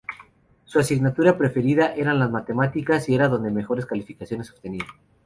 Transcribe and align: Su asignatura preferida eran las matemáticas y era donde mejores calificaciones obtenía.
Su 0.65 0.79
asignatura 0.79 1.37
preferida 1.37 1.93
eran 1.93 2.17
las 2.17 2.31
matemáticas 2.31 3.07
y 3.07 3.13
era 3.13 3.27
donde 3.27 3.51
mejores 3.51 3.85
calificaciones 3.85 4.49
obtenía. 4.49 4.85